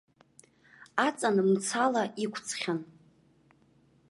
Аҵан 1.07 1.37
мцала 1.49 2.03
иқәҵхьан. 2.23 2.79